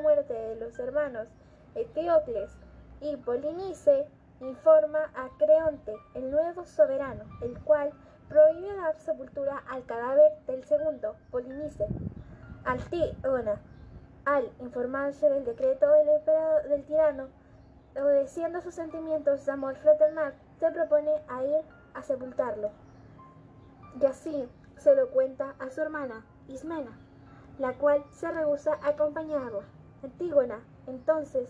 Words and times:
muerte 0.00 0.32
de 0.32 0.56
los 0.56 0.78
hermanos 0.78 1.28
Eteocles 1.74 2.50
y 3.00 3.16
Polinice, 3.16 4.06
informa 4.40 5.10
a 5.14 5.28
Creonte, 5.38 5.94
el 6.14 6.30
nuevo 6.30 6.64
soberano, 6.64 7.24
el 7.42 7.58
cual 7.60 7.92
prohíbe 8.28 8.74
dar 8.76 8.96
sepultura 8.96 9.62
al 9.68 9.84
cadáver 9.84 10.32
del 10.46 10.64
segundo, 10.64 11.16
Polinice. 11.30 11.86
Antígona, 12.64 13.60
al 14.24 14.50
informarse 14.60 15.28
del 15.28 15.44
decreto 15.44 15.90
del, 15.90 16.08
emperador, 16.08 16.68
del 16.68 16.84
tirano, 16.84 17.28
obedeciendo 17.96 18.60
sus 18.60 18.74
sentimientos 18.74 19.44
de 19.44 19.52
amor 19.52 19.76
fraternal, 19.76 20.34
se 20.58 20.70
propone 20.70 21.22
a 21.28 21.44
ir 21.44 21.62
a 21.94 22.02
sepultarlo. 22.02 22.70
Y 24.00 24.06
así 24.06 24.48
se 24.76 24.94
lo 24.94 25.08
cuenta 25.10 25.54
a 25.58 25.70
su 25.70 25.80
hermana, 25.80 26.24
Ismena, 26.48 26.98
la 27.60 27.74
cual 27.74 28.02
se 28.10 28.30
rehúsa 28.32 28.72
a 28.82 28.88
acompañarla. 28.88 29.60
Antígona, 30.02 30.60
entonces, 30.86 31.48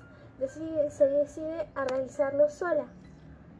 se 0.90 1.08
decide 1.08 1.68
a 1.74 1.84
realizarlo 1.84 2.50
sola, 2.50 2.86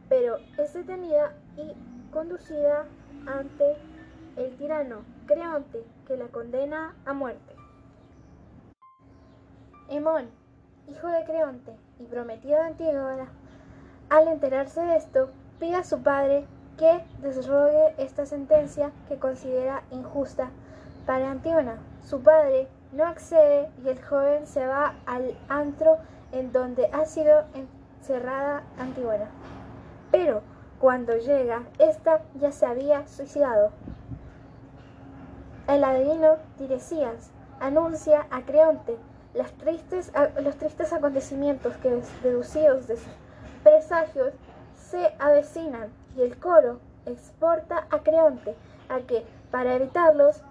pero 0.09 0.37
es 0.57 0.73
detenida 0.73 1.33
y 1.55 1.73
conducida 2.11 2.85
ante 3.25 3.77
el 4.35 4.57
tirano 4.57 5.03
Creonte, 5.27 5.83
que 6.05 6.17
la 6.17 6.27
condena 6.27 6.93
a 7.05 7.13
muerte. 7.13 7.55
Hemón, 9.89 10.29
hijo 10.87 11.07
de 11.07 11.23
Creonte 11.23 11.73
y 11.99 12.03
prometido 12.05 12.55
de 12.55 12.67
Antígona, 12.67 13.29
al 14.09 14.27
enterarse 14.27 14.81
de 14.81 14.97
esto, 14.97 15.29
pide 15.57 15.75
a 15.75 15.83
su 15.85 16.03
padre 16.03 16.45
que 16.77 17.01
desrogue 17.21 17.93
esta 17.97 18.25
sentencia 18.25 18.91
que 19.07 19.17
considera 19.19 19.83
injusta 19.91 20.49
para 21.05 21.31
Antígona. 21.31 21.90
Su 22.03 22.21
padre 22.21 22.67
no 22.91 23.05
accede 23.05 23.69
y 23.83 23.89
el 23.89 24.03
joven 24.03 24.47
se 24.47 24.65
va 24.65 24.95
al 25.05 25.37
antro 25.49 25.97
en 26.31 26.51
donde 26.51 26.89
ha 26.93 27.05
sido 27.05 27.43
encerrada 27.53 28.63
Antígona. 28.77 29.29
Pero 30.11 30.41
cuando 30.79 31.15
llega, 31.17 31.63
ésta 31.79 32.21
ya 32.35 32.51
se 32.51 32.65
había 32.65 33.07
suicidado. 33.07 33.71
El 35.67 35.83
adivino 35.83 36.37
Tiresias 36.57 37.31
anuncia 37.59 38.25
a 38.31 38.41
Creonte 38.41 38.97
los 39.33 39.51
tristes, 39.53 40.11
los 40.41 40.57
tristes 40.57 40.91
acontecimientos 40.91 41.77
que, 41.77 42.01
deducidos 42.21 42.87
de 42.87 42.97
sus 42.97 43.13
presagios, 43.63 44.33
se 44.75 45.13
avecinan 45.19 45.89
y 46.17 46.21
el 46.21 46.37
coro 46.37 46.79
exporta 47.05 47.87
a 47.89 47.99
Creonte 47.99 48.55
a 48.89 48.99
que, 49.01 49.25
para 49.49 49.75
evitarlos, 49.75 50.43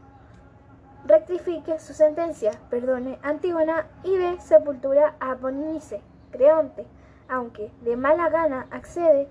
rectifique 1.06 1.78
su 1.78 1.94
sentencia, 1.94 2.52
perdone 2.70 3.18
Antígona 3.22 3.86
y 4.04 4.16
dé 4.16 4.38
sepultura 4.40 5.14
a 5.20 5.36
Polinice, 5.36 6.02
Creonte, 6.30 6.86
aunque 7.28 7.70
de 7.82 7.96
mala 7.96 8.28
gana 8.28 8.66
accede, 8.70 9.28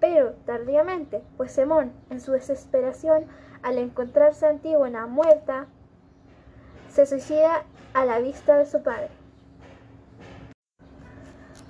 pero 0.00 0.32
tardíamente, 0.46 1.22
pues 1.36 1.52
Semón, 1.52 1.92
en 2.10 2.20
su 2.20 2.32
desesperación, 2.32 3.26
al 3.62 3.78
encontrarse 3.78 4.46
Antígona 4.46 5.06
muerta, 5.06 5.66
se 6.90 7.06
suicida 7.06 7.64
a 7.94 8.04
la 8.04 8.18
vista 8.18 8.56
de 8.56 8.66
su 8.66 8.82
padre. 8.82 9.08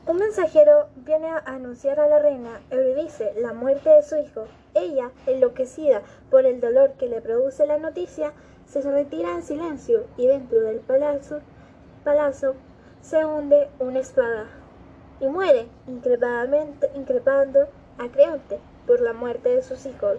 Un 0.05 0.17
mensajero 0.17 0.89
viene 0.97 1.29
a 1.29 1.39
anunciar 1.47 2.01
a 2.01 2.09
la 2.09 2.19
reina 2.19 2.61
Eurídice 2.71 3.35
la 3.37 3.53
muerte 3.53 3.89
de 3.89 4.03
su 4.03 4.17
hijo. 4.17 4.47
Ella, 4.75 5.13
enloquecida 5.27 6.03
por 6.29 6.45
el 6.45 6.61
dolor 6.61 6.95
que 6.95 7.07
le 7.07 7.21
produce 7.21 7.67
la 7.67 7.79
noticia, 7.79 8.33
se 8.81 8.91
retira 8.91 9.33
en 9.33 9.43
silencio 9.43 10.05
y 10.17 10.27
dentro 10.27 10.61
del 10.61 10.81
palacio, 10.81 11.41
palacio 12.05 12.55
se 13.03 13.25
hunde 13.25 13.69
una 13.79 13.99
espada 13.99 14.47
y 15.21 15.27
muere 15.27 15.67
increpando 15.87 17.69
a 17.99 18.09
Creonte 18.09 18.59
por 18.87 19.01
la 19.01 19.13
muerte 19.13 19.51
de 19.51 19.63
sus 19.63 19.85
hijos. 19.85 20.19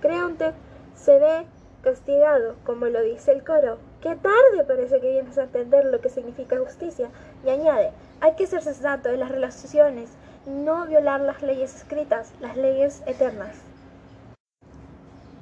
Creonte 0.00 0.52
se 0.96 1.18
ve 1.18 1.46
castigado, 1.82 2.56
como 2.64 2.86
lo 2.86 3.02
dice 3.02 3.32
el 3.32 3.44
coro. 3.44 3.78
Qué 4.00 4.16
tarde 4.16 4.64
parece 4.66 5.00
que 5.00 5.10
vienes 5.10 5.38
a 5.38 5.44
entender 5.44 5.84
lo 5.84 6.00
que 6.00 6.08
significa 6.08 6.58
justicia. 6.58 7.08
Y 7.44 7.50
añade, 7.50 7.92
hay 8.20 8.34
que 8.34 8.46
ser 8.46 8.62
sensato 8.62 9.10
en 9.10 9.20
las 9.20 9.30
relaciones 9.30 10.10
no 10.46 10.86
violar 10.86 11.20
las 11.20 11.42
leyes 11.42 11.74
escritas, 11.76 12.32
las 12.40 12.56
leyes 12.56 13.02
eternas. 13.06 13.56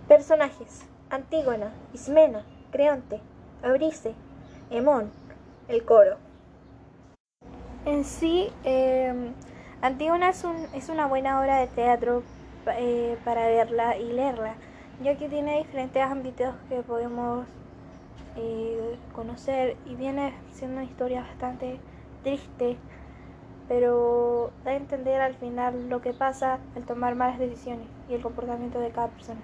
Personajes. 0.09 0.90
Antígona, 1.11 1.73
Ismena, 1.93 2.45
Creonte, 2.71 3.21
Abrice, 3.63 4.15
Hemón, 4.71 5.11
el 5.69 5.85
coro. 5.85 6.17
En 7.85 8.05
sí, 8.05 8.53
em, 8.65 9.33
Antígona 9.83 10.31
es, 10.31 10.45
un, 10.45 10.57
es, 10.75 10.89
una 10.89 11.07
buena 11.07 11.41
obra 11.41 11.59
de 11.59 11.67
teatro 11.67 12.23
eh, 12.67 13.17
para 13.25 13.47
verla 13.47 13.97
y 13.97 14.13
leerla 14.13 14.55
ya 15.03 15.17
que 15.17 15.29
tiene 15.29 15.59
diferentes 15.59 16.03
ámbitos 16.03 16.55
que 16.69 16.83
podemos 16.83 17.47
eh, 18.37 18.99
conocer 19.15 19.77
y 19.87 19.95
viene 19.95 20.35
siendo 20.53 20.77
una 20.77 20.85
historia 20.85 21.23
bastante 21.23 21.81
triste, 22.23 22.77
pero 23.67 24.51
da 24.65 24.73
a 24.73 24.77
entender 24.77 25.21
al 25.21 25.35
final 25.35 25.89
lo 25.89 26.03
que 26.03 26.13
pasa 26.13 26.59
al 26.77 26.85
tomar 26.85 27.15
malas 27.15 27.39
decisiones 27.39 27.87
y 28.09 28.15
el 28.15 28.23
comportamiento 28.23 28.79
de 28.79 28.91
cada 28.91 29.09
persona. 29.09 29.41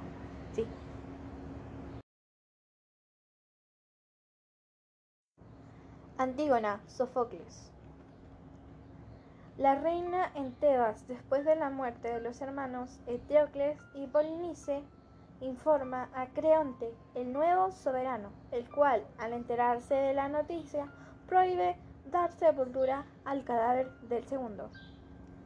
Antígona, 6.19 6.81
Sofocles. 6.87 7.71
La 9.59 9.75
reina 9.75 10.33
en 10.35 10.55
Tebas, 10.55 11.07
después 11.09 11.45
de 11.45 11.57
la 11.57 11.69
muerte 11.69 12.09
de 12.09 12.23
los 12.23 12.41
hermanos 12.41 12.99
Eteocles 13.07 13.79
y 13.93 14.07
Polinice, 14.07 14.83
informa 15.43 16.09
a 16.15 16.29
Creonte, 16.29 16.91
el 17.15 17.35
nuevo 17.35 17.71
soberano, 17.71 18.31
el 18.51 18.67
cual, 18.71 19.07
al 19.19 19.35
enterarse 19.35 19.95
de 19.95 20.15
la 20.15 20.31
noticia, 20.31 20.87
prohíbe 21.29 21.77
dar 22.11 22.33
sepultura 22.33 23.05
al 23.27 23.45
cadáver 23.45 23.91
del 24.09 24.25
segundo. 24.25 24.71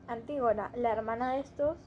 Antígona, 0.06 0.70
la 0.76 0.92
hermana 0.92 1.32
de 1.32 1.40
estos, 1.40 1.78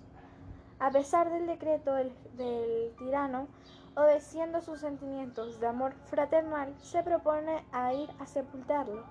a 0.83 0.91
pesar 0.91 1.31
del 1.31 1.47
decreto 1.47 1.93
del, 1.93 2.93
tirano, 2.97 3.47
obedeciendo 3.95 4.59
sus 4.59 4.81
sentimientos 4.81 5.61
de 5.61 5.67
amor 5.67 5.93
fraternal, 6.07 6.75
se 6.81 7.01
propone 7.03 7.63
a 7.71 7.93
ir 7.93 8.09
a 8.19 8.25
sepultarlo, 8.25 9.05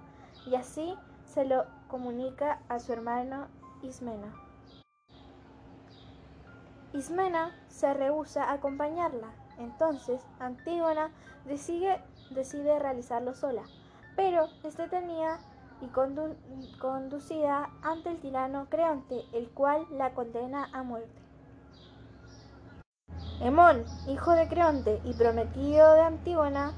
y 0.45 0.55
así 0.55 0.95
se 1.25 1.47
lo 1.47 1.65
comunica 1.89 2.61
a 2.69 2.79
su 2.79 2.93
hermano 2.93 3.47
Ismena. 3.83 4.35
Ismena 6.93 7.59
se 7.69 7.95
rehúsa 7.95 8.45
a 8.45 8.53
acompañarla. 8.53 9.33
Entonces 9.57 10.21
Antígona 10.41 11.11
decide, 11.47 12.03
decide 12.33 12.79
realizarlo 12.81 13.33
sola, 13.33 13.63
pero 14.15 14.45
es 14.63 14.77
detenida 14.77 15.41
y 15.81 15.87
conducida 15.87 17.71
ante 17.81 18.11
el 18.11 18.21
tirano 18.21 18.67
Creonte, 18.69 19.25
el 19.33 19.49
cual 19.49 19.87
la 19.91 20.13
condena 20.13 20.69
a 20.75 20.83
muerte. 20.83 21.22
Hemón, 23.43 23.85
hijo 24.09 24.33
de 24.33 24.49
Creonte 24.49 25.01
y 25.05 25.13
prometido 25.15 25.95
de 25.95 26.01
Antígona, 26.03 26.73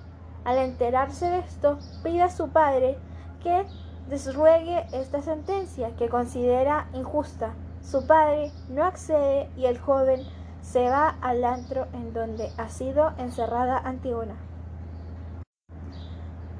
al 0.44 0.58
enterarse 0.58 1.26
de 1.26 1.38
esto, 1.38 1.78
pide 2.02 2.22
a 2.22 2.30
su 2.30 2.48
padre 2.48 2.98
que 3.42 3.66
desruegue 4.08 4.86
esta 4.92 5.22
sentencia 5.22 5.94
que 5.96 6.08
considera 6.08 6.88
injusta 6.92 7.54
su 7.84 8.06
padre 8.06 8.50
no 8.70 8.82
accede 8.84 9.50
y 9.56 9.66
el 9.66 9.78
joven 9.78 10.22
se 10.62 10.88
va 10.88 11.16
al 11.20 11.44
antro 11.44 11.86
en 11.92 12.14
donde 12.14 12.50
ha 12.56 12.70
sido 12.70 13.12
encerrada 13.18 13.76
Antígona. 13.76 14.36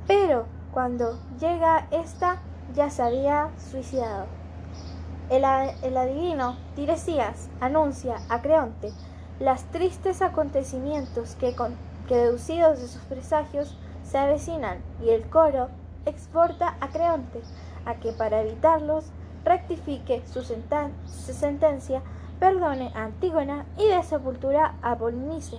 Pero 0.07 0.45
cuando 0.71 1.19
llega 1.41 1.89
esta 1.91 2.43
ya 2.75 2.91
se 2.91 3.03
había 3.03 3.49
suicidado. 3.57 4.27
El, 5.31 5.45
adivino 5.97 6.57
Tiresias 6.77 7.49
anuncia 7.61 8.17
a 8.29 8.43
Creonte 8.43 8.93
los 9.41 9.63
tristes 9.65 10.23
acontecimientos 10.23 11.35
que, 11.35 11.55
que 12.07 12.17
deducidos 12.17 12.81
de 12.81 12.89
sus 12.89 13.03
presagios 13.03 13.77
se 14.05 14.19
avecinan 14.19 14.79
y 15.03 15.11
el 15.11 15.29
coro 15.29 15.69
exhorta 16.07 16.77
a 16.81 16.89
Creonte 16.89 17.41
a 17.85 17.97
que 17.97 18.13
para 18.13 18.43
evitarlos 18.43 19.05
rectifique 19.45 20.23
su 20.27 20.43
sentencia, 20.43 22.03
perdone 22.39 22.93
a 22.95 23.05
Antígona 23.05 23.67
y 23.77 23.89
de 23.89 24.03
sepultura 24.03 24.75
a 24.83 24.97
Polinice. 24.97 25.59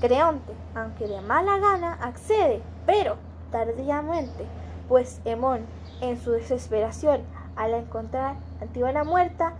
Creonte, 0.00 0.52
aunque 0.74 1.06
de 1.06 1.20
mala 1.20 1.58
gana, 1.58 1.94
accede, 1.94 2.62
pero 2.86 3.16
tardíamente, 3.50 4.46
pues 4.88 5.20
Hemón, 5.24 5.66
en 6.00 6.18
su 6.18 6.32
desesperación 6.32 7.22
al 7.56 7.74
encontrar 7.74 8.36
a 8.60 8.62
Antígona 8.62 9.04
muerta, 9.04 9.54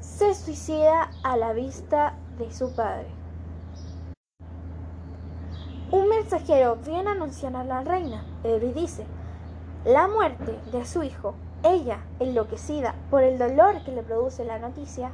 se 0.00 0.34
suicida 0.34 1.10
a 1.22 1.36
la 1.36 1.52
vista 1.52 2.14
de 2.38 2.52
su 2.52 2.74
padre. 2.74 3.06
Un 5.90 6.08
mensajero 6.08 6.76
viene 6.76 7.08
a 7.08 7.12
anunciar 7.12 7.56
a 7.56 7.64
la 7.64 7.82
reina, 7.82 8.24
y 8.44 8.72
dice, 8.72 9.06
la 9.84 10.08
muerte 10.08 10.58
de 10.72 10.84
su 10.84 11.02
hijo. 11.02 11.34
Ella, 11.64 11.98
enloquecida 12.20 12.94
por 13.10 13.22
el 13.22 13.38
dolor 13.38 13.82
que 13.84 13.92
le 13.92 14.02
produce 14.02 14.44
la 14.44 14.58
noticia, 14.58 15.10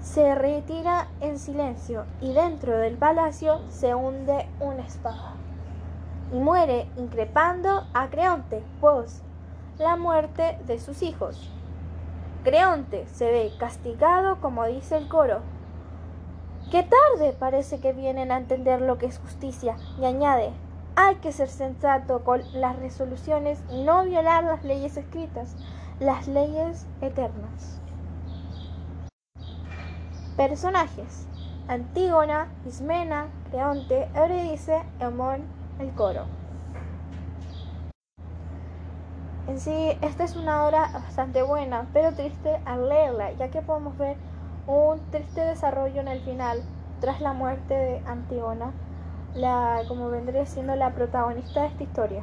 se 0.00 0.34
retira 0.34 1.08
en 1.20 1.38
silencio 1.38 2.06
y 2.22 2.32
dentro 2.32 2.78
del 2.78 2.96
palacio 2.96 3.60
se 3.68 3.94
hunde 3.94 4.48
una 4.60 4.82
espada 4.82 5.34
y 6.32 6.38
muere 6.38 6.88
increpando 6.96 7.84
a 7.92 8.08
Creonte, 8.08 8.62
pues 8.80 9.22
la 9.78 9.96
muerte 9.96 10.58
de 10.66 10.78
sus 10.78 11.02
hijos. 11.02 11.50
Creonte 12.44 13.06
se 13.08 13.30
ve 13.30 13.52
castigado 13.58 14.40
como 14.40 14.64
dice 14.66 14.96
el 14.96 15.08
coro. 15.08 15.40
Qué 16.70 16.84
tarde 16.84 17.32
parece 17.32 17.80
que 17.80 17.92
vienen 17.92 18.30
a 18.30 18.36
entender 18.36 18.80
lo 18.80 18.96
que 18.96 19.06
es 19.06 19.18
justicia 19.18 19.76
y 20.00 20.04
añade, 20.04 20.52
hay 20.94 21.16
que 21.16 21.32
ser 21.32 21.48
sensato 21.48 22.22
con 22.22 22.42
las 22.52 22.78
resoluciones 22.78 23.60
y 23.72 23.82
no 23.82 24.04
violar 24.04 24.44
las 24.44 24.62
leyes 24.62 24.96
escritas, 24.96 25.56
las 25.98 26.28
leyes 26.28 26.86
eternas. 27.00 27.80
Personajes. 30.36 31.26
Antígona, 31.66 32.46
Ismena, 32.64 33.26
Creonte, 33.50 34.08
Eurídice, 34.14 34.80
Emón, 35.00 35.42
el 35.80 35.90
coro. 35.94 36.26
En 39.48 39.58
sí, 39.58 39.98
esta 40.02 40.22
es 40.22 40.36
una 40.36 40.66
obra 40.66 40.88
bastante 40.92 41.42
buena, 41.42 41.88
pero 41.92 42.12
triste 42.12 42.60
al 42.64 42.88
leerla, 42.88 43.32
ya 43.32 43.50
que 43.50 43.60
podemos 43.60 43.98
ver 43.98 44.16
un 44.70 45.00
triste 45.10 45.40
desarrollo 45.40 46.00
en 46.00 46.08
el 46.08 46.20
final, 46.20 46.62
tras 47.00 47.20
la 47.20 47.32
muerte 47.32 47.74
de 47.74 48.02
Antígona, 48.06 48.72
la, 49.34 49.82
como 49.88 50.10
vendría 50.10 50.46
siendo 50.46 50.76
la 50.76 50.90
protagonista 50.90 51.62
de 51.62 51.66
esta 51.68 51.82
historia. 51.82 52.22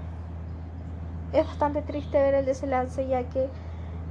Es 1.33 1.45
bastante 1.45 1.81
triste 1.81 2.21
ver 2.21 2.33
el 2.35 2.45
desenlace, 2.45 3.07
ya 3.07 3.23
que 3.23 3.49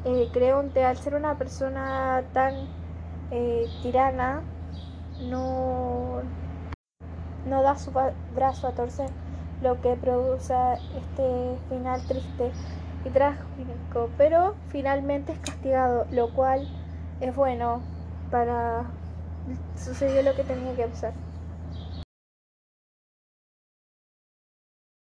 eh, 0.05 0.29
Creonte, 0.33 0.85
al 0.85 0.97
ser 0.97 1.15
una 1.15 1.37
persona 1.37 2.23
tan 2.33 2.55
eh, 3.31 3.67
tirana, 3.83 4.43
no, 5.23 6.21
no 7.47 7.62
da 7.62 7.77
su 7.77 7.91
brazo 8.35 8.69
a 8.69 8.73
torcer 8.73 9.11
lo 9.62 9.81
que 9.81 9.94
produce 9.94 10.55
este 10.97 11.56
final 11.69 12.00
triste 12.06 12.50
y 13.05 13.11
trágico, 13.11 14.11
pero 14.19 14.55
finalmente 14.69 15.33
es 15.33 15.38
castigado, 15.38 16.06
lo 16.11 16.29
cual 16.35 16.69
es 17.21 17.35
bueno 17.35 17.81
para 18.31 18.94
sucedió 19.76 20.23
lo 20.23 20.34
que 20.34 20.44
tenía 20.44 20.75
que 20.76 20.88
pasar. 20.88 21.14